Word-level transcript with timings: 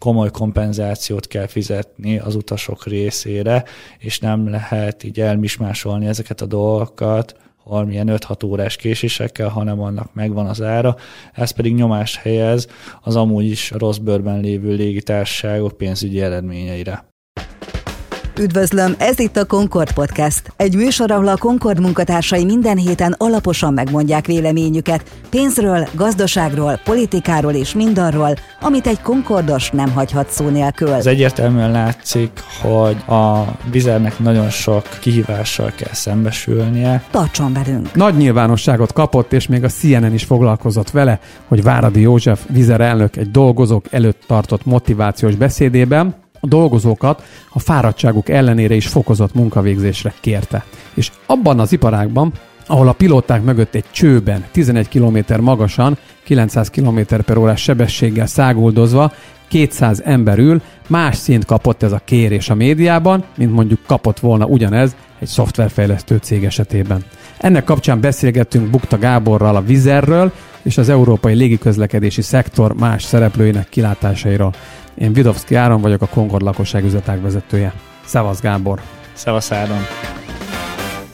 komoly 0.00 0.30
kompenzációt 0.30 1.26
kell 1.26 1.46
fizetni 1.46 2.18
az 2.18 2.34
utasok 2.34 2.86
részére, 2.86 3.64
és 3.98 4.18
nem 4.18 4.48
lehet 4.48 5.04
így 5.04 5.20
elmismásolni 5.20 6.06
ezeket 6.06 6.40
a 6.40 6.46
dolgokat, 6.46 7.36
valamilyen 7.64 8.08
5-6 8.10 8.46
órás 8.46 8.76
késésekkel, 8.76 9.48
hanem 9.48 9.80
annak 9.80 10.14
megvan 10.14 10.46
az 10.46 10.62
ára. 10.62 10.96
Ez 11.32 11.50
pedig 11.50 11.74
nyomást 11.74 12.16
helyez 12.16 12.66
az 13.00 13.16
amúgy 13.16 13.44
is 13.44 13.70
rossz 13.70 13.96
bőrben 13.96 14.40
lévő 14.40 14.74
légitársaságok 14.74 15.76
pénzügyi 15.76 16.20
eredményeire. 16.20 17.09
Üdvözlöm, 18.40 18.94
ez 18.98 19.18
itt 19.18 19.36
a 19.36 19.44
Concord 19.44 19.92
Podcast. 19.92 20.52
Egy 20.56 20.76
műsor, 20.76 21.10
ahol 21.10 21.28
a 21.28 21.36
Concord 21.36 21.80
munkatársai 21.80 22.44
minden 22.44 22.76
héten 22.76 23.14
alaposan 23.18 23.72
megmondják 23.72 24.26
véleményüket 24.26 25.10
pénzről, 25.30 25.88
gazdaságról, 25.92 26.80
politikáról 26.84 27.52
és 27.52 27.74
mindarról, 27.74 28.34
amit 28.60 28.86
egy 28.86 29.00
Concordos 29.00 29.70
nem 29.70 29.92
hagyhat 29.92 30.30
szó 30.30 30.48
nélkül. 30.48 30.92
Ez 30.92 31.06
egyértelműen 31.06 31.70
látszik, 31.70 32.30
hogy 32.62 32.96
a 33.16 33.44
vizernek 33.70 34.18
nagyon 34.18 34.50
sok 34.50 34.82
kihívással 35.00 35.72
kell 35.76 35.92
szembesülnie. 35.92 37.02
Tartson 37.10 37.52
velünk! 37.52 37.94
Nagy 37.94 38.16
nyilvánosságot 38.16 38.92
kapott, 38.92 39.32
és 39.32 39.46
még 39.46 39.64
a 39.64 39.68
CNN 39.68 40.14
is 40.14 40.24
foglalkozott 40.24 40.90
vele, 40.90 41.20
hogy 41.46 41.62
Váradi 41.62 42.00
József 42.00 42.40
vizer 42.48 42.80
elnök 42.80 43.16
egy 43.16 43.30
dolgozók 43.30 43.84
előtt 43.90 44.22
tartott 44.26 44.64
motivációs 44.64 45.34
beszédében 45.34 46.28
a 46.40 46.46
dolgozókat 46.46 47.22
a 47.50 47.58
fáradtságuk 47.58 48.28
ellenére 48.28 48.74
is 48.74 48.86
fokozott 48.86 49.34
munkavégzésre 49.34 50.14
kérte. 50.20 50.64
És 50.94 51.10
abban 51.26 51.60
az 51.60 51.72
iparágban, 51.72 52.32
ahol 52.66 52.88
a 52.88 52.92
pilóták 52.92 53.42
mögött 53.42 53.74
egy 53.74 53.84
csőben 53.90 54.44
11 54.50 54.88
km 54.88 55.18
magasan, 55.40 55.98
900 56.24 56.70
km 56.70 57.00
per 57.26 57.36
órás 57.36 57.62
sebességgel 57.62 58.26
száguldozva 58.26 59.12
200 59.48 60.02
ember 60.04 60.38
ül, 60.38 60.62
más 60.86 61.16
szint 61.16 61.44
kapott 61.44 61.82
ez 61.82 61.92
a 61.92 62.00
kérés 62.04 62.50
a 62.50 62.54
médiában, 62.54 63.24
mint 63.36 63.52
mondjuk 63.52 63.78
kapott 63.86 64.20
volna 64.20 64.44
ugyanez 64.44 64.96
egy 65.18 65.28
szoftverfejlesztő 65.28 66.16
cég 66.16 66.44
esetében. 66.44 67.04
Ennek 67.38 67.64
kapcsán 67.64 68.00
beszélgettünk 68.00 68.70
Bukta 68.70 68.98
Gáborral 68.98 69.56
a 69.56 69.62
Vizerről 69.62 70.32
és 70.62 70.78
az 70.78 70.88
európai 70.88 71.34
légiközlekedési 71.34 72.22
szektor 72.22 72.74
más 72.74 73.02
szereplőinek 73.02 73.68
kilátásairól. 73.68 74.54
Én 74.94 75.12
Vidovszki 75.12 75.54
Áron 75.54 75.80
vagyok, 75.80 76.02
a 76.02 76.06
Concord 76.06 76.42
lakosság 76.42 76.84
üzletág 76.84 77.20
vezetője. 77.20 77.74
Szevasz 78.04 78.40
Gábor! 78.40 78.80
Szevasz 79.12 79.52
Áron! 79.52 79.80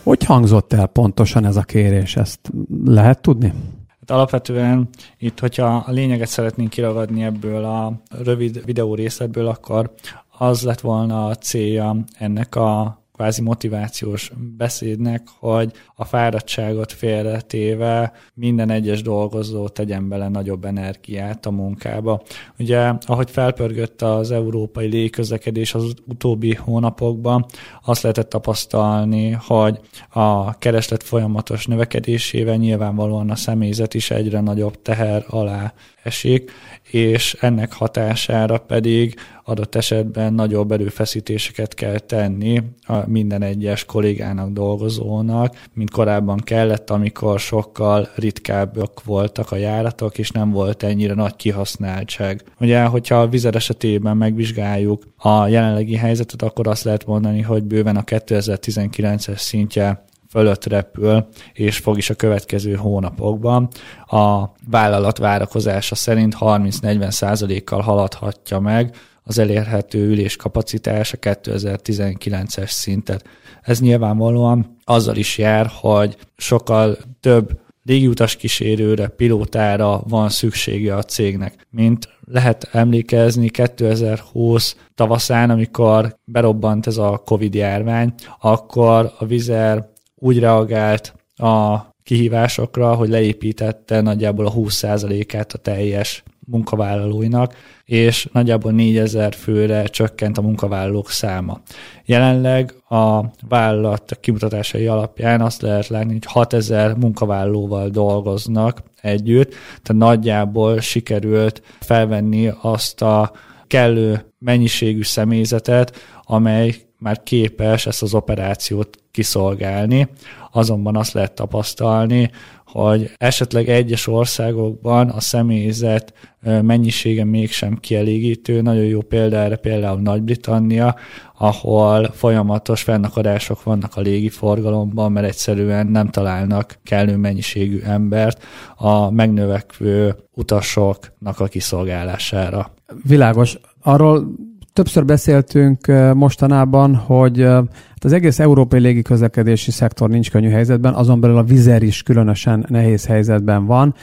Hogy 0.03 0.25
hangzott 0.25 0.73
el 0.73 0.87
pontosan 0.87 1.45
ez 1.45 1.57
a 1.57 1.63
kérés? 1.63 2.17
Ezt 2.17 2.41
lehet 2.85 3.21
tudni? 3.21 3.53
Hát 4.01 4.11
alapvetően 4.11 4.89
itt, 5.19 5.41
hogyha 5.41 5.85
a 5.87 5.91
lényeget 5.91 6.29
szeretnénk 6.29 6.71
kiragadni 6.71 7.23
ebből 7.23 7.65
a 7.65 7.93
rövid 8.25 8.65
videó 8.65 8.95
részletből, 8.95 9.47
akkor 9.47 9.93
az 10.39 10.63
lett 10.63 10.81
volna 10.81 11.27
a 11.27 11.35
célja 11.35 11.97
ennek 12.19 12.55
a 12.55 13.01
kvázi 13.17 13.43
motivációs 13.43 14.33
beszédnek, 14.57 15.23
hogy 15.39 15.73
a 15.95 16.05
fáradtságot 16.05 16.93
félretéve 16.93 18.13
minden 18.35 18.71
egyes 18.71 19.03
dolgozó 19.03 19.69
tegyen 19.69 20.09
bele 20.09 20.29
nagyobb 20.29 20.65
energiát 20.65 21.47
a 21.47 21.51
munkába. 21.51 22.23
Ugye, 22.59 22.93
ahogy 23.01 23.31
felpörgött 23.31 24.03
az 24.03 24.31
európai 24.31 24.87
légközlekedés 24.87 25.75
az 25.75 25.95
utóbbi 26.07 26.55
hónapokban, 26.55 27.47
azt 27.85 28.03
lehetett 28.03 28.29
tapasztalni, 28.29 29.31
hogy 29.31 29.81
a 30.11 30.59
kereslet 30.59 31.03
folyamatos 31.03 31.67
növekedésével 31.67 32.57
nyilvánvalóan 32.57 33.31
a 33.31 33.37
személyzet 33.37 33.95
is 33.95 34.11
egyre 34.11 34.41
nagyobb 34.41 34.83
teher 34.83 35.25
alá 35.29 35.73
esik, 36.03 36.51
és 36.91 37.37
ennek 37.41 37.73
hatására 37.73 38.59
pedig 38.59 39.15
adott 39.49 39.75
esetben 39.75 40.35
nagyobb 40.35 40.73
erőfeszítéseket 40.73 41.75
kell 41.75 41.99
tenni 41.99 42.63
a 42.87 43.09
minden 43.09 43.43
egyes 43.43 43.85
kollégának, 43.85 44.51
dolgozónak, 44.51 45.57
mint 45.73 45.91
korábban 45.91 46.39
kellett, 46.39 46.91
amikor 46.91 47.41
sokkal 47.41 48.09
ritkábbak 48.15 49.05
voltak 49.05 49.51
a 49.51 49.57
járatok, 49.57 50.19
és 50.19 50.31
nem 50.31 50.51
volt 50.51 50.83
ennyire 50.83 51.15
nagy 51.15 51.37
kihasználtság. 51.37 52.45
Ugye, 52.61 52.85
hogyha 52.85 53.21
a 53.21 53.29
vizer 53.29 53.55
esetében 53.55 54.17
megvizsgáljuk 54.17 55.03
a 55.17 55.47
jelenlegi 55.47 55.97
helyzetet, 55.97 56.43
akkor 56.43 56.69
azt 56.69 56.85
lehet 56.85 57.07
mondani, 57.07 57.41
hogy 57.41 57.63
bőven 57.65 57.97
a 57.97 58.03
2019-es 58.03 59.39
szintje 59.39 60.05
fölött 60.31 60.65
repül, 60.65 61.27
és 61.53 61.77
fog 61.77 61.97
is 61.97 62.11
a 62.11 62.15
következő 62.15 62.75
hónapokban. 62.75 63.69
A 64.07 64.45
vállalat 64.71 65.19
várakozása 65.19 65.95
szerint 65.95 66.37
30-40 66.41 67.11
százalékkal 67.11 67.81
haladhatja 67.81 68.61
meg 68.61 68.95
az 69.29 69.39
elérhető 69.39 70.07
ülés 70.07 70.37
kapacitás 70.37 71.13
a 71.13 71.17
2019-es 71.17 72.69
szintet. 72.69 73.25
Ez 73.63 73.81
nyilvánvalóan 73.81 74.77
azzal 74.85 75.17
is 75.17 75.39
jár, 75.39 75.71
hogy 75.73 76.17
sokkal 76.37 76.97
több 77.21 77.61
légiutas 77.83 78.37
kísérőre, 78.37 79.09
pilótára 79.09 80.03
van 80.09 80.29
szüksége 80.29 80.97
a 80.97 81.03
cégnek. 81.03 81.67
Mint 81.71 82.09
lehet 82.25 82.69
emlékezni 82.73 83.49
2020 83.49 84.77
tavaszán, 84.95 85.51
amikor 85.51 86.17
berobbant 86.25 86.87
ez 86.87 86.97
a 86.97 87.23
Covid 87.25 87.55
járvány, 87.55 88.15
akkor 88.41 89.13
a 89.19 89.27
Vizer 89.27 89.89
úgy 90.15 90.39
reagált 90.39 91.15
a 91.37 91.79
kihívásokra, 92.03 92.95
hogy 92.95 93.09
leépítette 93.09 94.01
nagyjából 94.01 94.47
a 94.47 94.53
20%-át 94.53 95.53
a 95.53 95.59
teljes 95.59 96.23
munkavállalóinak, 96.47 97.55
és 97.85 98.29
nagyjából 98.33 98.73
4000 98.73 99.35
főre 99.35 99.85
csökkent 99.85 100.39
a 100.39 100.43
munkavállalók 100.43 101.11
száma. 101.11 101.61
Jelenleg 102.05 102.75
a 102.89 103.21
vállalat 103.49 104.19
kimutatásai 104.21 104.87
alapján 104.87 105.41
azt 105.41 105.63
lehet 105.63 105.87
látni, 105.87 106.13
hogy 106.13 106.25
6000 106.27 106.97
munkavállalóval 106.97 107.89
dolgoznak 107.89 108.83
együtt, 109.01 109.51
tehát 109.83 110.03
nagyjából 110.03 110.81
sikerült 110.81 111.63
felvenni 111.81 112.53
azt 112.61 113.03
a 113.03 113.33
kellő 113.67 114.33
mennyiségű 114.39 115.03
személyzetet, 115.03 115.97
amely 116.23 116.75
már 116.99 117.23
képes 117.23 117.87
ezt 117.87 118.03
az 118.03 118.15
operációt 118.15 118.99
kiszolgálni. 119.11 120.09
Azonban 120.53 120.97
azt 120.97 121.13
lehet 121.13 121.33
tapasztalni, 121.33 122.31
hogy 122.67 123.11
esetleg 123.17 123.69
egyes 123.69 124.07
országokban 124.07 125.09
a 125.09 125.21
személyzet 125.21 126.13
mennyisége 126.41 127.25
mégsem 127.25 127.77
kielégítő. 127.77 128.61
Nagyon 128.61 128.85
jó 128.85 129.01
példa 129.01 129.37
erre 129.37 129.57
például 129.57 130.01
Nagy-Britannia, 130.01 130.97
ahol 131.39 132.11
folyamatos 132.13 132.83
fennakadások 132.83 133.63
vannak 133.63 133.97
a 133.97 134.01
légiforgalomban, 134.01 135.13
mert 135.13 135.27
egyszerűen 135.27 135.87
nem 135.87 136.09
találnak 136.09 136.79
kellő 136.83 137.17
mennyiségű 137.17 137.81
embert 137.81 138.43
a 138.77 139.11
megnövekvő 139.11 140.17
utasoknak 140.35 141.41
a 141.41 141.47
kiszolgálására. 141.47 142.73
Világos. 143.03 143.59
Arról 143.83 144.35
Többször 144.77 145.05
beszéltünk 145.05 145.87
mostanában, 146.15 146.95
hogy 146.95 147.41
hát 147.41 148.05
az 148.05 148.13
egész 148.13 148.39
európai 148.39 148.81
légiközlekedési 148.81 149.71
szektor 149.71 150.09
nincs 150.09 150.31
könnyű 150.31 150.49
helyzetben, 150.49 150.95
azon 150.95 151.21
belül 151.21 151.37
a 151.37 151.43
vizer 151.43 151.83
is 151.83 152.03
különösen 152.03 152.67
nehéz 152.69 153.07
helyzetben 153.07 153.67
van. 153.67 153.95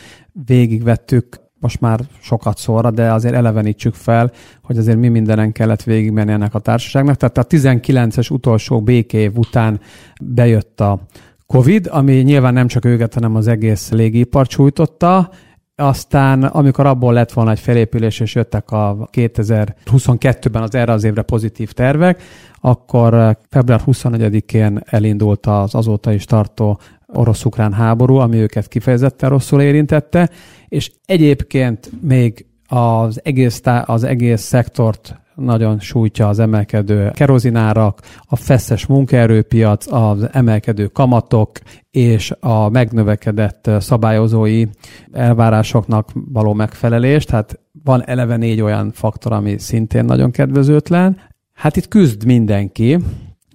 Végigvettük 0.45 1.39
most 1.59 1.81
már 1.81 1.99
sokat 2.21 2.57
szóra, 2.57 2.91
de 2.91 3.11
azért 3.11 3.33
elevenítsük 3.33 3.93
fel, 3.93 4.31
hogy 4.63 4.77
azért 4.77 4.97
mi 4.97 5.07
mindenen 5.07 5.51
kellett 5.51 5.83
végigmenni 5.83 6.31
ennek 6.31 6.53
a 6.53 6.59
társaságnak. 6.59 7.15
Tehát 7.15 7.37
a 7.37 7.45
19-es 7.45 8.31
utolsó 8.31 8.81
békév 8.81 9.37
után 9.37 9.79
bejött 10.21 10.79
a 10.79 10.99
Covid, 11.47 11.87
ami 11.91 12.13
nyilván 12.13 12.53
nem 12.53 12.67
csak 12.67 12.85
őket, 12.85 13.13
hanem 13.13 13.35
az 13.35 13.47
egész 13.47 13.91
légipar 13.91 14.47
csújtotta, 14.47 15.29
aztán, 15.75 16.43
amikor 16.43 16.85
abból 16.85 17.13
lett 17.13 17.31
volna 17.31 17.51
egy 17.51 17.59
felépülés, 17.59 18.19
és 18.19 18.35
jöttek 18.35 18.71
a 18.71 19.09
2022-ben 19.11 20.61
az 20.61 20.75
erre 20.75 20.91
az 20.91 21.03
évre 21.03 21.21
pozitív 21.21 21.71
tervek, 21.71 22.21
akkor 22.61 23.13
eh, 23.13 23.31
február 23.49 23.81
24-én 23.85 24.81
elindult 24.85 25.45
az 25.45 25.75
azóta 25.75 26.13
is 26.13 26.25
tartó 26.25 26.79
orosz-ukrán 27.07 27.73
háború, 27.73 28.15
ami 28.15 28.37
őket 28.37 28.67
kifejezetten 28.67 29.29
rosszul 29.29 29.61
érintette, 29.61 30.29
és 30.67 30.91
egyébként 31.05 31.89
még 32.01 32.45
az 32.67 33.19
egész, 33.23 33.61
az 33.85 34.03
egész 34.03 34.41
szektort 34.41 35.21
nagyon 35.35 35.79
sújtja 35.79 36.27
az 36.27 36.39
emelkedő 36.39 37.11
kerozinárak, 37.13 37.99
a 38.25 38.35
feszes 38.35 38.85
munkaerőpiac, 38.85 39.91
az 39.91 40.27
emelkedő 40.31 40.87
kamatok 40.87 41.51
és 41.91 42.33
a 42.39 42.69
megnövekedett 42.69 43.69
szabályozói 43.79 44.65
elvárásoknak 45.11 46.09
való 46.13 46.53
megfelelés. 46.53 47.25
Tehát 47.25 47.59
van 47.83 48.05
eleve 48.05 48.35
négy 48.35 48.61
olyan 48.61 48.91
faktor, 48.91 49.31
ami 49.31 49.57
szintén 49.57 50.05
nagyon 50.05 50.31
kedvezőtlen. 50.31 51.17
Hát 51.53 51.75
itt 51.75 51.87
küzd 51.87 52.25
mindenki, 52.25 52.97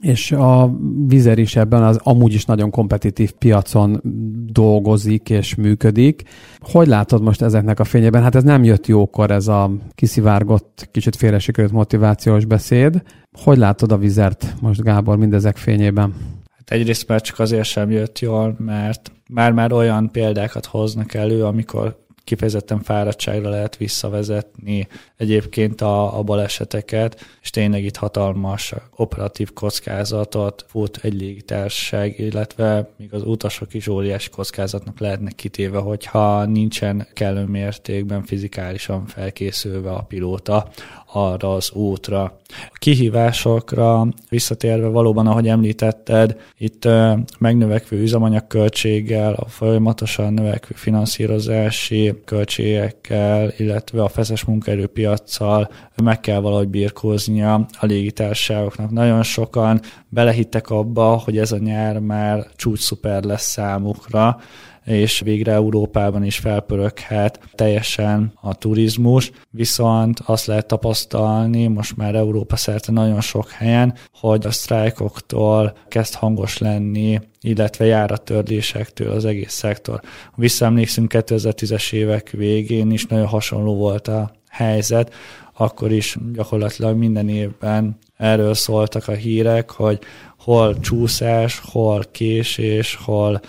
és 0.00 0.32
a 0.32 0.76
Vizer 1.06 1.38
is 1.38 1.56
ebben 1.56 1.82
az 1.82 2.00
amúgy 2.02 2.34
is 2.34 2.44
nagyon 2.44 2.70
kompetitív 2.70 3.32
piacon 3.32 4.00
dolgozik 4.52 5.30
és 5.30 5.54
működik. 5.54 6.22
Hogy 6.58 6.86
látod 6.86 7.22
most 7.22 7.42
ezeknek 7.42 7.80
a 7.80 7.84
fényében? 7.84 8.22
Hát 8.22 8.34
ez 8.34 8.42
nem 8.42 8.64
jött 8.64 8.86
jókor, 8.86 9.30
ez 9.30 9.48
a 9.48 9.70
kiszivárgott, 9.94 10.88
kicsit 10.92 11.16
félresikörült 11.16 11.72
motivációs 11.72 12.44
beszéd. 12.44 13.02
Hogy 13.42 13.58
látod 13.58 13.92
a 13.92 13.98
Vizert 13.98 14.54
most, 14.60 14.82
Gábor, 14.82 15.16
mindezek 15.16 15.56
fényében? 15.56 16.14
Hát 16.56 16.70
egyrészt 16.70 17.08
már 17.08 17.20
csak 17.20 17.38
azért 17.38 17.64
sem 17.64 17.90
jött 17.90 18.18
jól, 18.18 18.56
mert 18.58 19.12
már-már 19.30 19.72
olyan 19.72 20.10
példákat 20.10 20.66
hoznak 20.66 21.14
elő, 21.14 21.44
amikor 21.44 22.06
kifejezetten 22.28 22.80
fáradtságra 22.80 23.48
lehet 23.48 23.76
visszavezetni 23.76 24.88
egyébként 25.16 25.80
a, 25.80 26.18
a 26.18 26.22
baleseteket, 26.22 27.20
és 27.42 27.50
tényleg 27.50 27.84
itt 27.84 27.96
hatalmas 27.96 28.74
operatív 28.96 29.52
kockázatot 29.52 30.64
fut 30.68 30.98
egy 31.02 31.14
légitársaság, 31.14 32.18
illetve 32.18 32.90
még 32.96 33.14
az 33.14 33.22
utasok 33.22 33.74
is 33.74 33.88
óriási 33.88 34.30
kockázatnak 34.30 35.00
lehetnek 35.00 35.34
kitéve, 35.34 35.78
hogyha 35.78 36.44
nincsen 36.44 37.06
kellő 37.12 37.44
mértékben 37.44 38.22
fizikálisan 38.22 39.06
felkészülve 39.06 39.90
a 39.90 40.02
pilóta 40.02 40.68
arra 41.12 41.54
az 41.54 41.70
útra. 41.72 42.22
A 42.48 42.78
kihívásokra 42.78 44.06
visszatérve 44.28 44.86
valóban, 44.86 45.26
ahogy 45.26 45.48
említetted, 45.48 46.40
itt 46.58 46.88
megnövekvő 47.38 48.00
üzemanyagköltséggel, 48.00 49.32
a 49.32 49.48
folyamatosan 49.48 50.32
növekvő 50.32 50.74
finanszírozási 50.74 52.17
költségekkel, 52.24 53.52
illetve 53.56 54.02
a 54.02 54.08
feszes 54.08 54.44
munkaerőpiacsal 54.44 55.70
meg 56.02 56.20
kell 56.20 56.40
valahogy 56.40 56.68
birkóznia 56.68 57.54
a 57.54 57.86
légitársaságoknak. 57.86 58.90
Nagyon 58.90 59.22
sokan 59.22 59.80
belehittek 60.08 60.70
abba, 60.70 61.04
hogy 61.04 61.38
ez 61.38 61.52
a 61.52 61.58
nyár 61.58 61.98
már 61.98 62.46
csúcs 62.56 62.80
szuper 62.80 63.22
lesz 63.22 63.50
számukra, 63.50 64.40
és 64.88 65.20
végre 65.20 65.52
Európában 65.52 66.24
is 66.24 66.38
felpöröghet 66.38 67.40
teljesen 67.54 68.32
a 68.40 68.54
turizmus, 68.54 69.30
viszont 69.50 70.20
azt 70.24 70.46
lehet 70.46 70.66
tapasztalni 70.66 71.66
most 71.66 71.96
már 71.96 72.14
Európa 72.14 72.56
szerte 72.56 72.92
nagyon 72.92 73.20
sok 73.20 73.50
helyen, 73.50 73.94
hogy 74.12 74.46
a 74.46 74.50
sztrájkoktól 74.50 75.76
kezd 75.88 76.14
hangos 76.14 76.58
lenni 76.58 77.20
illetve 77.40 77.84
járattörlésektől 77.84 79.10
az 79.10 79.24
egész 79.24 79.52
szektor. 79.52 80.00
Visszaemlékszünk 80.34 81.12
2010-es 81.14 81.92
évek 81.92 82.30
végén 82.30 82.90
is 82.90 83.06
nagyon 83.06 83.26
hasonló 83.26 83.74
volt 83.74 84.08
a 84.08 84.30
helyzet, 84.48 85.14
akkor 85.56 85.92
is 85.92 86.16
gyakorlatilag 86.32 86.96
minden 86.96 87.28
évben 87.28 87.98
erről 88.16 88.54
szóltak 88.54 89.08
a 89.08 89.12
hírek, 89.12 89.70
hogy 89.70 89.98
hol 90.38 90.78
csúszás, 90.80 91.60
hol 91.64 92.04
késés, 92.10 92.98
hol 93.04 93.40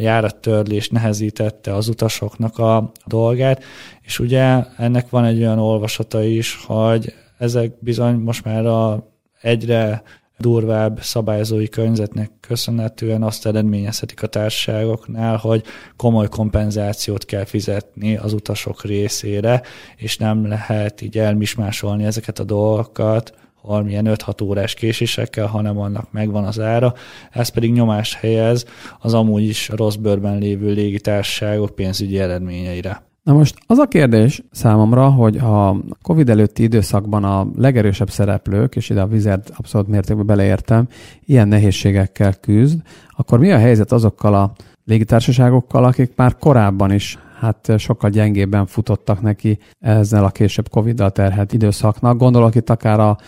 járattörlés 0.00 0.88
nehezítette 0.88 1.74
az 1.74 1.88
utasoknak 1.88 2.58
a 2.58 2.92
dolgát, 3.06 3.64
és 4.00 4.18
ugye 4.18 4.64
ennek 4.76 5.10
van 5.10 5.24
egy 5.24 5.38
olyan 5.38 5.58
olvasata 5.58 6.22
is, 6.22 6.64
hogy 6.66 7.14
ezek 7.38 7.72
bizony 7.80 8.14
most 8.14 8.44
már 8.44 8.66
a 8.66 9.12
egyre 9.40 10.02
durvább 10.38 11.02
szabályozói 11.02 11.68
környezetnek 11.68 12.30
köszönhetően 12.40 13.22
azt 13.22 13.46
eredményezhetik 13.46 14.22
a 14.22 14.26
társaságoknál, 14.26 15.36
hogy 15.36 15.62
komoly 15.96 16.28
kompenzációt 16.28 17.24
kell 17.24 17.44
fizetni 17.44 18.16
az 18.16 18.32
utasok 18.32 18.84
részére, 18.84 19.62
és 19.96 20.16
nem 20.16 20.48
lehet 20.48 21.00
így 21.00 21.18
elmismásolni 21.18 22.04
ezeket 22.04 22.38
a 22.38 22.44
dolgokat, 22.44 23.34
valamilyen 23.66 24.06
5-6 24.08 24.42
órás 24.42 24.74
késésekkel, 24.74 25.46
hanem 25.46 25.78
annak 25.78 26.12
megvan 26.12 26.44
az 26.44 26.60
ára. 26.60 26.94
Ez 27.30 27.48
pedig 27.48 27.72
nyomás 27.72 28.14
helyez 28.14 28.64
az 28.98 29.14
amúgy 29.14 29.42
is 29.42 29.68
rossz 29.68 29.94
bőrben 29.94 30.38
lévő 30.38 30.72
légitársaságok 30.72 31.74
pénzügyi 31.74 32.18
eredményeire. 32.18 33.02
Na 33.22 33.32
most 33.32 33.54
az 33.66 33.78
a 33.78 33.86
kérdés 33.86 34.42
számomra, 34.50 35.10
hogy 35.10 35.36
a 35.36 35.76
COVID 36.02 36.28
előtti 36.28 36.62
időszakban 36.62 37.24
a 37.24 37.46
legerősebb 37.56 38.10
szereplők, 38.10 38.76
és 38.76 38.90
ide 38.90 39.00
a 39.00 39.06
vizet 39.06 39.52
abszolút 39.56 39.88
mértékben 39.88 40.26
beleértem, 40.26 40.88
ilyen 41.24 41.48
nehézségekkel 41.48 42.34
küzd, 42.34 42.80
akkor 43.16 43.38
mi 43.38 43.52
a 43.52 43.58
helyzet 43.58 43.92
azokkal 43.92 44.34
a 44.34 44.52
légitársaságokkal, 44.84 45.84
akik 45.84 46.12
már 46.16 46.36
korábban 46.36 46.92
is 46.92 47.18
hát 47.40 47.72
sokkal 47.78 48.10
gyengébben 48.10 48.66
futottak 48.66 49.20
neki 49.22 49.58
ezzel 49.80 50.24
a 50.24 50.30
később 50.30 50.68
Covid-dal 50.68 51.10
terhelt 51.10 51.52
időszaknak. 51.52 52.18
Gondolok 52.18 52.54
itt 52.54 52.70
akár 52.70 53.00
a 53.00 53.18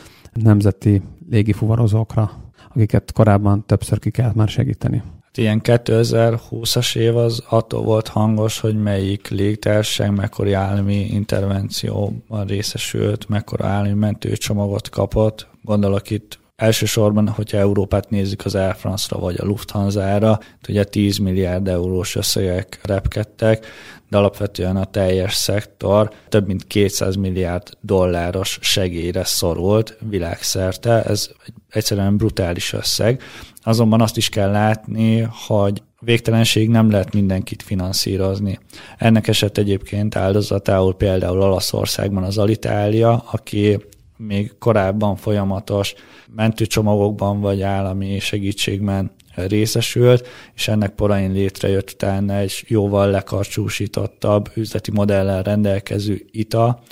nemzeti 0.42 1.02
légifuvarozókra, 1.30 2.30
akiket 2.74 3.12
korábban 3.12 3.66
többször 3.66 3.98
ki 3.98 4.10
kellett 4.10 4.34
már 4.34 4.48
segíteni. 4.48 5.02
Hát 5.24 5.36
ilyen 5.36 5.60
2020-as 5.64 6.96
év 6.96 7.16
az 7.16 7.42
attól 7.48 7.82
volt 7.82 8.08
hangos, 8.08 8.60
hogy 8.60 8.82
melyik 8.82 9.28
légtársaság 9.28 10.14
mekkora 10.14 10.58
állami 10.58 10.94
intervencióban 10.94 12.46
részesült, 12.46 13.28
mekkora 13.28 13.66
állami 13.66 13.92
mentőcsomagot 13.92 14.88
kapott. 14.88 15.48
Gondolok 15.62 16.10
itt 16.10 16.38
Elsősorban, 16.56 17.28
hogyha 17.28 17.58
Európát 17.58 18.10
nézzük 18.10 18.44
az 18.44 18.54
Air 18.54 18.74
France-ra 18.74 19.18
vagy 19.18 19.36
a 19.38 19.44
Lufthansa-ra, 19.44 20.38
ugye 20.68 20.84
10 20.84 21.18
milliárd 21.18 21.68
eurós 21.68 22.16
összegek 22.16 22.80
repkedtek, 22.82 23.66
de 24.08 24.16
alapvetően 24.16 24.76
a 24.76 24.84
teljes 24.84 25.34
szektor 25.34 26.12
több 26.28 26.46
mint 26.46 26.66
200 26.66 27.16
milliárd 27.16 27.68
dolláros 27.80 28.58
segélyre 28.60 29.24
szorult 29.24 29.98
világszerte. 30.08 31.02
Ez 31.02 31.30
egy 31.46 31.54
egyszerűen 31.70 32.16
brutális 32.16 32.72
összeg. 32.72 33.22
Azonban 33.62 34.00
azt 34.00 34.16
is 34.16 34.28
kell 34.28 34.50
látni, 34.50 35.28
hogy 35.46 35.82
végtelenség 36.00 36.68
nem 36.68 36.90
lehet 36.90 37.14
mindenkit 37.14 37.62
finanszírozni. 37.62 38.58
Ennek 38.98 39.28
eset 39.28 39.58
egyébként 39.58 40.16
áldozatául 40.16 40.94
például 40.94 41.42
Olaszországban 41.42 42.22
az 42.22 42.38
Alitália, 42.38 43.24
aki 43.30 43.78
még 44.16 44.58
korábban 44.58 45.16
folyamatos 45.16 45.94
mentőcsomagokban 46.34 47.40
vagy 47.40 47.62
állami 47.62 48.18
segítségben 48.18 49.10
részesült, 49.34 50.28
és 50.54 50.68
ennek 50.68 50.94
porain 50.94 51.32
létrejött 51.32 51.90
utána 51.90 52.34
egy 52.34 52.64
jóval 52.66 53.10
lekarcsúsítottabb 53.10 54.50
üzleti 54.54 54.90
modellel 54.90 55.42
rendelkező 55.42 56.26
ITA, 56.30 56.82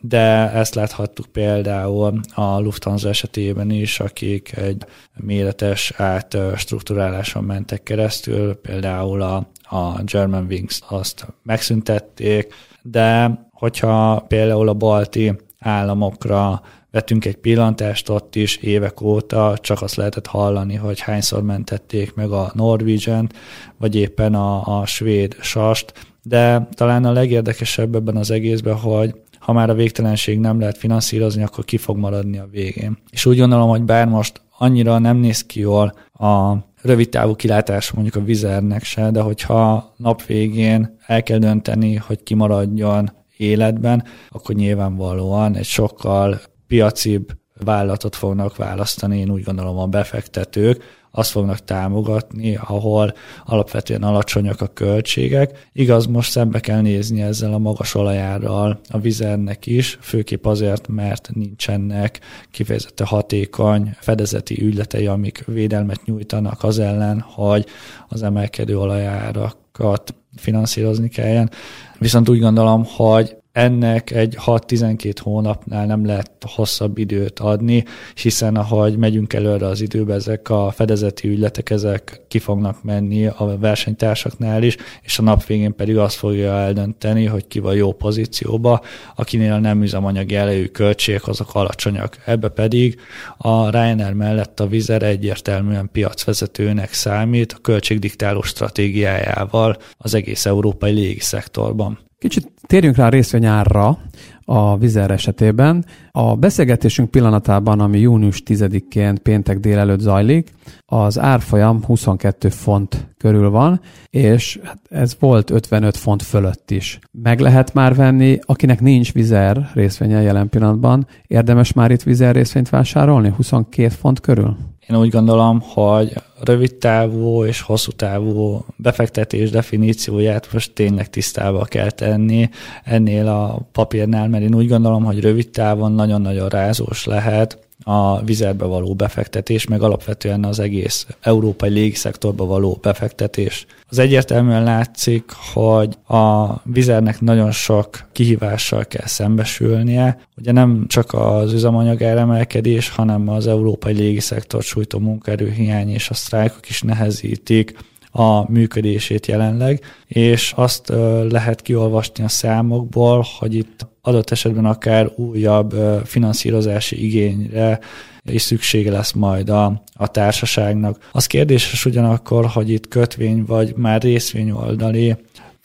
de 0.00 0.50
ezt 0.52 0.74
láthattuk 0.74 1.26
például 1.26 2.20
a 2.34 2.58
Lufthansa 2.58 3.08
esetében 3.08 3.70
is, 3.70 4.00
akik 4.00 4.56
egy 4.56 4.84
méretes 5.16 5.92
átstruktúráláson 5.96 7.44
mentek 7.44 7.82
keresztül, 7.82 8.54
például 8.54 9.22
a, 9.22 9.50
a 9.62 10.02
German 10.04 10.46
Wings 10.48 10.80
azt 10.88 11.26
megszüntették, 11.42 12.54
de 12.82 13.40
hogyha 13.52 14.24
például 14.28 14.68
a 14.68 14.74
balti 14.74 15.36
államokra 15.58 16.62
vettünk 16.90 17.24
egy 17.24 17.36
pillantást 17.36 18.08
ott 18.08 18.36
is 18.36 18.56
évek 18.56 19.00
óta, 19.00 19.58
csak 19.60 19.82
azt 19.82 19.94
lehetett 19.94 20.26
hallani, 20.26 20.74
hogy 20.74 21.00
hányszor 21.00 21.42
mentették 21.42 22.14
meg 22.14 22.30
a 22.30 22.50
Norwegian, 22.54 23.28
vagy 23.76 23.94
éppen 23.94 24.34
a, 24.34 24.80
a 24.80 24.86
svéd 24.86 25.36
sast, 25.40 25.92
de 26.22 26.68
talán 26.74 27.04
a 27.04 27.12
legérdekesebb 27.12 27.94
ebben 27.94 28.16
az 28.16 28.30
egészben, 28.30 28.74
hogy 28.74 29.14
ha 29.38 29.52
már 29.52 29.70
a 29.70 29.74
végtelenség 29.74 30.38
nem 30.38 30.60
lehet 30.60 30.78
finanszírozni, 30.78 31.42
akkor 31.42 31.64
ki 31.64 31.76
fog 31.76 31.96
maradni 31.96 32.38
a 32.38 32.48
végén. 32.50 32.98
És 33.10 33.26
úgy 33.26 33.38
gondolom, 33.38 33.68
hogy 33.68 33.82
bár 33.82 34.06
most 34.06 34.40
annyira 34.58 34.98
nem 34.98 35.16
néz 35.16 35.46
ki 35.46 35.60
jól 35.60 35.94
a 36.12 36.54
rövid 36.82 37.08
távú 37.08 37.34
kilátás 37.34 37.90
mondjuk 37.90 38.16
a 38.16 38.24
vizernek 38.24 38.84
se, 38.84 39.10
de 39.10 39.20
hogyha 39.20 39.94
nap 39.96 40.26
végén 40.26 40.96
el 41.06 41.22
kell 41.22 41.38
dönteni, 41.38 41.94
hogy 41.94 42.22
kimaradjon 42.22 43.10
életben, 43.38 44.04
akkor 44.28 44.54
nyilvánvalóan 44.54 45.56
egy 45.56 45.64
sokkal 45.64 46.40
piacibb 46.66 47.32
vállalatot 47.64 48.16
fognak 48.16 48.56
választani, 48.56 49.18
én 49.18 49.30
úgy 49.30 49.42
gondolom 49.42 49.78
a 49.78 49.86
befektetők, 49.86 50.82
azt 51.10 51.30
fognak 51.30 51.64
támogatni, 51.64 52.56
ahol 52.56 53.14
alapvetően 53.44 54.02
alacsonyak 54.02 54.60
a 54.60 54.66
költségek. 54.66 55.68
Igaz, 55.72 56.06
most 56.06 56.30
szembe 56.30 56.60
kell 56.60 56.80
nézni 56.80 57.22
ezzel 57.22 57.52
a 57.52 57.58
magas 57.58 57.94
olajárral 57.94 58.80
a 58.88 58.98
vizernek 58.98 59.66
is, 59.66 59.98
főképp 60.00 60.46
azért, 60.46 60.88
mert 60.88 61.30
nincsenek 61.34 62.20
kifejezetten 62.50 63.06
hatékony 63.06 63.96
fedezeti 64.00 64.62
ügyletei, 64.62 65.06
amik 65.06 65.44
védelmet 65.46 66.04
nyújtanak 66.04 66.62
az 66.62 66.78
ellen, 66.78 67.20
hogy 67.20 67.66
az 68.08 68.22
emelkedő 68.22 68.78
olajárakat 68.78 70.14
finanszírozni 70.36 71.08
kelljen. 71.08 71.50
Viszont 71.98 72.28
úgy 72.28 72.40
gondolom, 72.40 72.84
hogy 72.88 73.36
ennek 73.52 74.10
egy 74.10 74.36
6-12 74.46 75.14
hónapnál 75.22 75.86
nem 75.86 76.06
lehet 76.06 76.30
hosszabb 76.46 76.98
időt 76.98 77.38
adni, 77.38 77.84
hiszen 78.14 78.56
ahogy 78.56 78.96
megyünk 78.96 79.32
előre 79.32 79.66
az 79.66 79.80
időbe, 79.80 80.14
ezek 80.14 80.50
a 80.50 80.70
fedezeti 80.70 81.28
ügyletek, 81.28 81.70
ezek 81.70 82.20
ki 82.28 82.38
fognak 82.38 82.82
menni 82.82 83.26
a 83.26 83.56
versenytársaknál 83.58 84.62
is, 84.62 84.76
és 85.02 85.18
a 85.18 85.22
nap 85.22 85.46
végén 85.46 85.74
pedig 85.74 85.96
azt 85.96 86.16
fogja 86.16 86.52
eldönteni, 86.52 87.24
hogy 87.24 87.46
ki 87.46 87.58
van 87.58 87.74
jó 87.74 87.92
pozícióba, 87.92 88.80
akinél 89.14 89.58
nem 89.58 89.82
üzemanyag 89.82 90.30
jelejű 90.30 90.66
költségek 90.66 91.28
azok 91.28 91.54
alacsonyak. 91.54 92.22
Ebbe 92.24 92.48
pedig 92.48 93.00
a 93.36 93.70
Ryanair 93.70 94.12
mellett 94.12 94.60
a 94.60 94.66
Vizer 94.66 95.02
egyértelműen 95.02 95.88
piacvezetőnek 95.92 96.92
számít 96.92 97.52
a 97.52 97.60
költségdiktáló 97.62 98.42
stratégiájával 98.42 99.76
az 99.96 100.14
egész 100.14 100.46
európai 100.46 100.92
légiszektorban. 100.92 102.06
Kicsit 102.18 102.50
térjünk 102.66 102.96
rá 102.96 103.06
a 103.06 103.08
részvényárra 103.08 103.98
a 104.44 104.78
Vizer 104.78 105.10
esetében. 105.10 105.84
A 106.10 106.36
beszélgetésünk 106.36 107.10
pillanatában, 107.10 107.80
ami 107.80 107.98
június 107.98 108.42
10-én 108.46 109.18
péntek 109.22 109.58
délelőtt 109.58 110.00
zajlik, 110.00 110.52
az 110.86 111.18
árfolyam 111.18 111.84
22 111.84 112.48
font 112.48 113.06
körül 113.18 113.50
van, 113.50 113.80
és 114.10 114.58
hát 114.62 114.78
ez 114.90 115.16
volt 115.18 115.50
55 115.50 115.96
font 115.96 116.22
fölött 116.22 116.70
is. 116.70 116.98
Meg 117.22 117.40
lehet 117.40 117.74
már 117.74 117.94
venni, 117.94 118.38
akinek 118.42 118.80
nincs 118.80 119.12
Vizer 119.12 119.70
részvénye 119.74 120.20
jelen 120.20 120.48
pillanatban, 120.48 121.06
érdemes 121.26 121.72
már 121.72 121.90
itt 121.90 122.02
Vizer 122.02 122.34
részvényt 122.34 122.68
vásárolni 122.68 123.32
22 123.36 123.88
font 123.88 124.20
körül? 124.20 124.56
Én 124.88 124.96
úgy 124.96 125.10
gondolom, 125.10 125.60
hogy 125.60 126.12
rövid 126.40 126.74
távú 126.74 127.44
és 127.44 127.60
hosszú 127.60 127.90
távú 127.90 128.64
befektetés 128.76 129.50
definícióját 129.50 130.52
most 130.52 130.72
tényleg 130.72 131.10
tisztába 131.10 131.64
kell 131.64 131.90
tenni 131.90 132.48
ennél 132.84 133.26
a 133.28 133.68
papírnál, 133.72 134.28
mert 134.28 134.44
én 134.44 134.54
úgy 134.54 134.68
gondolom, 134.68 135.04
hogy 135.04 135.20
rövid 135.20 135.50
távon 135.50 135.92
nagyon-nagyon 135.92 136.48
rázós 136.48 137.04
lehet 137.04 137.67
a 137.84 138.22
vizerbe 138.22 138.64
való 138.64 138.94
befektetés, 138.94 139.66
meg 139.66 139.82
alapvetően 139.82 140.44
az 140.44 140.58
egész 140.58 141.06
európai 141.20 141.70
légiszektorba 141.70 142.46
való 142.46 142.78
befektetés. 142.82 143.66
Az 143.88 143.98
egyértelműen 143.98 144.62
látszik, 144.62 145.24
hogy 145.52 145.98
a 146.08 146.54
vizernek 146.62 147.20
nagyon 147.20 147.50
sok 147.50 148.08
kihívással 148.12 148.84
kell 148.84 149.06
szembesülnie. 149.06 150.18
Ugye 150.36 150.52
nem 150.52 150.84
csak 150.86 151.14
az 151.14 151.52
üzemanyag 151.52 152.02
emelkedés, 152.02 152.88
hanem 152.88 153.28
az 153.28 153.46
európai 153.46 153.94
légiszektor 153.94 154.62
sújtó 154.62 154.98
munkaerőhiány 154.98 155.90
és 155.90 156.10
a 156.10 156.14
sztrájkok 156.14 156.68
is 156.68 156.82
nehezítik 156.82 157.76
a 158.18 158.50
működését 158.50 159.26
jelenleg, 159.26 159.80
és 160.06 160.52
azt 160.56 160.88
lehet 161.28 161.62
kiolvasni 161.62 162.24
a 162.24 162.28
számokból, 162.28 163.24
hogy 163.38 163.54
itt 163.54 163.86
adott 164.02 164.30
esetben 164.30 164.64
akár 164.64 165.10
újabb 165.16 165.74
finanszírozási 166.04 167.04
igényre 167.04 167.78
is 168.22 168.42
szüksége 168.42 168.90
lesz 168.90 169.12
majd 169.12 169.48
a, 169.48 169.82
a 169.94 170.06
társaságnak. 170.06 171.08
Az 171.12 171.26
kérdéses 171.26 171.84
ugyanakkor, 171.84 172.46
hogy 172.46 172.70
itt 172.70 172.88
kötvény 172.88 173.44
vagy 173.44 173.74
már 173.76 174.02
részvény 174.02 174.50
oldali 174.50 175.16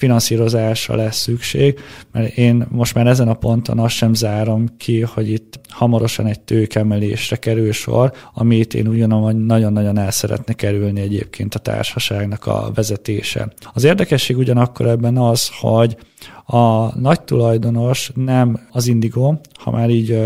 finanszírozásra 0.03 0.95
lesz 0.95 1.17
szükség, 1.17 1.79
mert 2.11 2.37
én 2.37 2.65
most 2.69 2.95
már 2.95 3.07
ezen 3.07 3.27
a 3.27 3.33
ponton 3.33 3.79
azt 3.79 3.95
sem 3.95 4.13
zárom 4.13 4.65
ki, 4.77 5.01
hogy 5.01 5.29
itt 5.29 5.59
hamarosan 5.69 6.25
egy 6.25 6.39
tőkemelésre 6.39 7.35
kerül 7.35 7.71
sor, 7.71 8.11
amit 8.33 8.73
én 8.73 8.87
ugyanúgy 8.87 9.35
nagyon-nagyon 9.35 9.97
el 9.97 10.11
szeretne 10.11 10.53
kerülni 10.53 11.01
egyébként 11.01 11.55
a 11.55 11.59
társaságnak 11.59 12.45
a 12.45 12.71
vezetése. 12.73 13.53
Az 13.73 13.83
érdekesség 13.83 14.37
ugyanakkor 14.37 14.87
ebben 14.87 15.17
az, 15.17 15.49
hogy 15.59 15.97
a 16.45 16.99
nagy 16.99 17.21
tulajdonos 17.21 18.11
nem 18.15 18.67
az 18.71 18.87
Indigo, 18.87 19.33
ha 19.59 19.71
már 19.71 19.89
így 19.89 20.19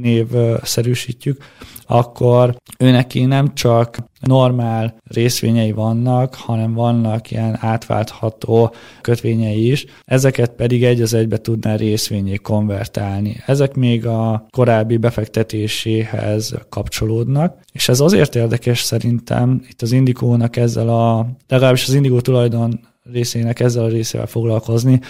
névszerűsítjük, 0.00 1.44
akkor 1.86 2.56
őneki 2.78 3.24
nem 3.24 3.54
csak 3.54 3.96
normál 4.20 4.96
részvényei 5.04 5.72
vannak, 5.72 6.34
hanem 6.34 6.74
vannak 6.74 7.30
ilyen 7.30 7.56
átváltható 7.60 8.74
kötvényei 9.00 9.70
is, 9.70 9.84
ezeket 10.04 10.50
pedig 10.50 10.84
egy 10.84 11.00
az 11.00 11.14
egybe 11.14 11.38
tudná 11.38 11.74
részvényé 11.76 12.34
konvertálni. 12.34 13.42
Ezek 13.46 13.74
még 13.74 14.06
a 14.06 14.46
korábbi 14.50 14.96
befektetéséhez 14.96 16.54
kapcsolódnak, 16.68 17.58
és 17.72 17.88
ez 17.88 18.00
azért 18.00 18.34
érdekes 18.34 18.82
szerintem 18.82 19.62
itt 19.68 19.82
az 19.82 19.92
Indikónak 19.92 20.56
ezzel 20.56 20.88
a, 20.88 21.26
legalábbis 21.48 21.88
az 21.88 21.94
Indigo 21.94 22.20
tulajdon 22.20 22.80
részének 23.12 23.60
ezzel 23.60 23.84
a 23.84 23.88
részével 23.88 24.26
foglalkozni, 24.26 25.00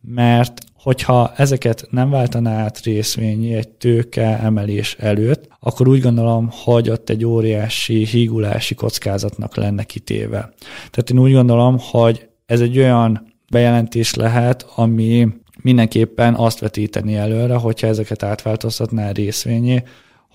mert 0.00 0.60
hogyha 0.88 1.32
ezeket 1.36 1.86
nem 1.90 2.10
váltaná 2.10 2.62
át 2.62 2.80
részvényi 2.80 3.54
egy 3.54 3.68
tőke 3.68 4.38
emelés 4.38 4.96
előtt, 4.98 5.48
akkor 5.60 5.88
úgy 5.88 6.00
gondolom, 6.00 6.48
hogy 6.52 6.90
ott 6.90 7.10
egy 7.10 7.24
óriási 7.24 8.04
hígulási 8.04 8.74
kockázatnak 8.74 9.56
lenne 9.56 9.82
kitéve. 9.82 10.52
Tehát 10.90 11.10
én 11.10 11.18
úgy 11.18 11.32
gondolom, 11.32 11.76
hogy 11.80 12.28
ez 12.46 12.60
egy 12.60 12.78
olyan 12.78 13.34
bejelentés 13.50 14.14
lehet, 14.14 14.66
ami 14.74 15.28
mindenképpen 15.62 16.34
azt 16.34 16.58
vetíteni 16.58 17.14
előre, 17.14 17.54
hogyha 17.54 17.86
ezeket 17.86 18.22
átváltoztatná 18.22 19.10
részvényé, 19.10 19.82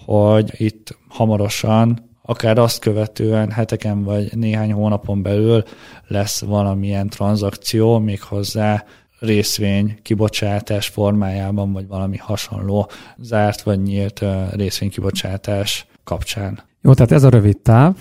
hogy 0.06 0.54
itt 0.58 0.98
hamarosan 1.08 2.12
akár 2.26 2.58
azt 2.58 2.80
követően 2.80 3.52
heteken 3.52 4.04
vagy 4.04 4.36
néhány 4.36 4.72
hónapon 4.72 5.22
belül 5.22 5.64
lesz 6.08 6.42
valamilyen 6.42 7.10
tranzakció, 7.10 8.00
méghozzá 8.00 8.86
részvény 9.24 9.98
kibocsátás 10.02 10.88
formájában, 10.88 11.74
vagy 11.74 11.88
valami 11.88 12.18
hasonló 12.18 12.90
zárt 13.18 13.62
vagy 13.62 13.82
nyílt 13.82 14.24
részvénykibocsátás 14.52 15.88
kapcsán. 16.04 16.60
Jó, 16.82 16.94
tehát 16.94 17.12
ez 17.12 17.24
a 17.24 17.30
rövid 17.30 17.58
táv, 17.58 17.96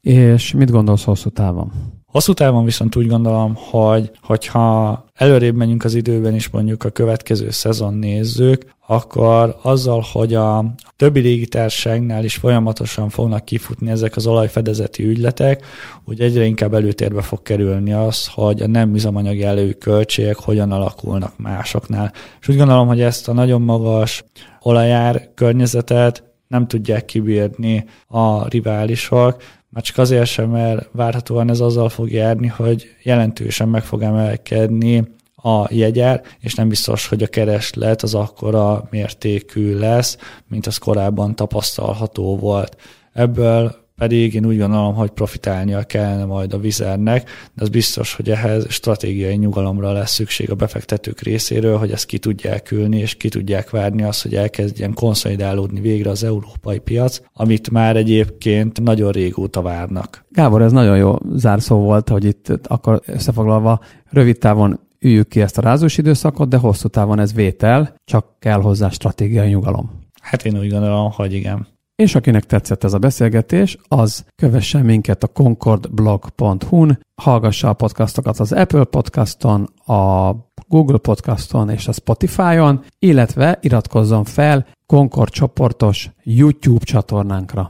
és 0.00 0.52
mit 0.52 0.70
gondolsz 0.70 1.04
hosszú 1.04 1.30
távon? 1.30 1.72
Hosszú 2.06 2.32
távon 2.32 2.64
viszont 2.64 2.96
úgy 2.96 3.06
gondolom, 3.06 3.54
hogy 3.56 4.10
hogyha 4.22 5.04
előrébb 5.22 5.54
megyünk 5.54 5.84
az 5.84 5.94
időben 5.94 6.34
is 6.34 6.48
mondjuk 6.48 6.84
a 6.84 6.90
következő 6.90 7.50
szezon 7.50 7.94
nézzük, 7.94 8.64
akkor 8.86 9.56
azzal, 9.62 10.04
hogy 10.12 10.34
a 10.34 10.74
többi 10.96 11.20
légitárságnál 11.20 12.24
is 12.24 12.34
folyamatosan 12.34 13.08
fognak 13.08 13.44
kifutni 13.44 13.90
ezek 13.90 14.16
az 14.16 14.26
olajfedezeti 14.26 15.04
ügyletek, 15.04 15.64
úgy 16.04 16.20
egyre 16.20 16.44
inkább 16.44 16.74
előtérbe 16.74 17.22
fog 17.22 17.42
kerülni 17.42 17.92
az, 17.92 18.26
hogy 18.26 18.62
a 18.62 18.66
nem 18.66 18.94
üzemanyag 18.94 19.36
jellegű 19.36 19.70
költségek 19.70 20.36
hogyan 20.36 20.72
alakulnak 20.72 21.38
másoknál. 21.38 22.12
És 22.40 22.48
úgy 22.48 22.56
gondolom, 22.56 22.86
hogy 22.86 23.00
ezt 23.00 23.28
a 23.28 23.32
nagyon 23.32 23.62
magas 23.62 24.24
olajár 24.60 25.28
környezetet 25.34 26.24
nem 26.48 26.66
tudják 26.66 27.04
kibírni 27.04 27.84
a 28.06 28.48
riválisok, 28.48 29.36
már 29.72 29.82
csak 29.82 29.98
azért 29.98 30.26
sem, 30.26 30.50
mert 30.50 30.88
várhatóan 30.92 31.50
ez 31.50 31.60
azzal 31.60 31.88
fog 31.88 32.10
járni, 32.10 32.46
hogy 32.46 32.96
jelentősen 33.02 33.68
meg 33.68 33.84
fog 33.84 34.02
emelkedni 34.02 35.04
a 35.36 35.66
jegyár, 35.70 36.22
és 36.40 36.54
nem 36.54 36.68
biztos, 36.68 37.08
hogy 37.08 37.22
a 37.22 37.26
kereslet 37.26 38.02
az 38.02 38.14
akkora 38.14 38.88
mértékű 38.90 39.78
lesz, 39.78 40.16
mint 40.48 40.66
az 40.66 40.76
korábban 40.76 41.36
tapasztalható 41.36 42.38
volt. 42.38 42.76
Ebből 43.12 43.81
pedig 43.96 44.34
én 44.34 44.46
úgy 44.46 44.58
gondolom, 44.58 44.94
hogy 44.94 45.10
profitálnia 45.10 45.82
kellene 45.82 46.24
majd 46.24 46.52
a 46.52 46.58
vizernek, 46.58 47.30
de 47.54 47.62
az 47.62 47.68
biztos, 47.68 48.14
hogy 48.14 48.30
ehhez 48.30 48.66
stratégiai 48.68 49.36
nyugalomra 49.36 49.92
lesz 49.92 50.12
szükség 50.12 50.50
a 50.50 50.54
befektetők 50.54 51.20
részéről, 51.20 51.78
hogy 51.78 51.90
ezt 51.90 52.06
ki 52.06 52.18
tudják 52.18 52.70
ülni, 52.70 52.98
és 52.98 53.14
ki 53.14 53.28
tudják 53.28 53.70
várni 53.70 54.02
azt, 54.02 54.22
hogy 54.22 54.34
elkezdjen 54.34 54.94
konszolidálódni 54.94 55.80
végre 55.80 56.10
az 56.10 56.24
európai 56.24 56.78
piac, 56.78 57.20
amit 57.32 57.70
már 57.70 57.96
egyébként 57.96 58.82
nagyon 58.82 59.12
régóta 59.12 59.62
várnak. 59.62 60.24
Gábor, 60.30 60.62
ez 60.62 60.72
nagyon 60.72 60.96
jó 60.96 61.14
zárszó 61.34 61.76
volt, 61.76 62.08
hogy 62.08 62.24
itt 62.24 62.48
akkor 62.66 63.02
összefoglalva 63.06 63.80
rövid 64.10 64.38
távon 64.38 64.80
üljük 65.02 65.28
ki 65.28 65.40
ezt 65.40 65.58
a 65.58 65.62
rázós 65.62 65.98
időszakot, 65.98 66.48
de 66.48 66.56
hosszú 66.56 66.88
távon 66.88 67.18
ez 67.18 67.32
vétel, 67.34 67.94
csak 68.04 68.26
kell 68.38 68.60
hozzá 68.60 68.88
stratégiai 68.88 69.48
nyugalom. 69.48 69.90
Hát 70.20 70.44
én 70.44 70.58
úgy 70.58 70.70
gondolom, 70.70 71.10
hogy 71.10 71.32
igen. 71.32 71.66
És 71.94 72.14
akinek 72.14 72.44
tetszett 72.44 72.84
ez 72.84 72.92
a 72.92 72.98
beszélgetés, 72.98 73.78
az 73.88 74.24
kövessen 74.36 74.84
minket 74.84 75.22
a 75.22 75.26
concordblog.hu-n, 75.26 76.98
hallgassa 77.22 77.68
a 77.68 77.72
podcastokat 77.72 78.38
az 78.40 78.52
Apple 78.52 78.84
Podcaston, 78.84 79.62
a 79.86 80.32
Google 80.68 80.98
Podcaston 80.98 81.70
és 81.70 81.88
a 81.88 81.92
Spotify-on, 81.92 82.84
illetve 82.98 83.58
iratkozzon 83.60 84.24
fel 84.24 84.66
Concord 84.86 85.30
csoportos 85.30 86.10
YouTube 86.22 86.84
csatornánkra. 86.84 87.68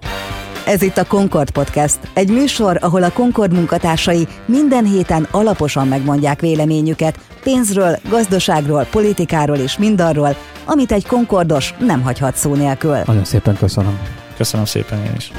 Ez 0.67 0.83
itt 0.83 0.97
a 0.97 1.07
Concord 1.07 1.51
Podcast, 1.51 1.99
egy 2.15 2.31
műsor, 2.31 2.79
ahol 2.81 3.03
a 3.03 3.13
Concord 3.13 3.53
munkatársai 3.53 4.29
minden 4.47 4.85
héten 4.85 5.29
alaposan 5.31 5.89
megmondják 5.89 6.41
véleményüket 6.41 7.19
pénzről, 7.43 7.99
gazdaságról, 8.09 8.87
politikáról 8.91 9.57
és 9.57 9.79
mindarról, 9.79 10.37
amit 10.65 10.93
egy 10.93 11.07
Concordos 11.07 11.75
nem 11.79 12.03
hagyhat 12.03 12.37
szó 12.37 12.55
nélkül. 12.55 12.97
Nagyon 13.07 13.25
szépen 13.25 13.57
köszönöm. 13.57 13.99
Köszönöm 14.37 14.67
szépen 14.67 14.99
én 14.99 15.13
is. 15.17 15.33